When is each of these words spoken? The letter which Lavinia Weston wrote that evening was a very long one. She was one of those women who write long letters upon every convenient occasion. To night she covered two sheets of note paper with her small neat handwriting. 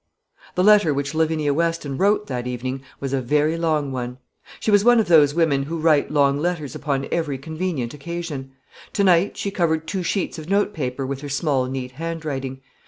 The 0.55 0.63
letter 0.63 0.95
which 0.95 1.13
Lavinia 1.13 1.53
Weston 1.53 1.95
wrote 1.95 2.25
that 2.25 2.47
evening 2.47 2.81
was 2.99 3.13
a 3.13 3.21
very 3.21 3.55
long 3.55 3.91
one. 3.91 4.17
She 4.59 4.71
was 4.71 4.83
one 4.83 4.99
of 4.99 5.07
those 5.07 5.35
women 5.35 5.61
who 5.61 5.77
write 5.77 6.09
long 6.09 6.39
letters 6.39 6.73
upon 6.73 7.05
every 7.11 7.37
convenient 7.37 7.93
occasion. 7.93 8.53
To 8.93 9.03
night 9.03 9.37
she 9.37 9.51
covered 9.51 9.85
two 9.85 10.01
sheets 10.01 10.39
of 10.39 10.49
note 10.49 10.73
paper 10.73 11.05
with 11.05 11.21
her 11.21 11.29
small 11.29 11.67
neat 11.67 11.91
handwriting. 11.91 12.61